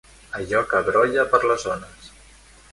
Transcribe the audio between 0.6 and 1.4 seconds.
que brolla